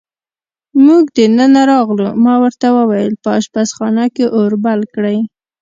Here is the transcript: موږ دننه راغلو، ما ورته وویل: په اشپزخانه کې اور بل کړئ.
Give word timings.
موږ 0.85 1.03
دننه 1.17 1.61
راغلو، 1.71 2.07
ما 2.25 2.33
ورته 2.43 2.67
وویل: 2.77 3.13
په 3.23 3.29
اشپزخانه 3.39 4.05
کې 4.15 4.25
اور 4.37 4.51
بل 4.63 4.79
کړئ. 4.93 5.17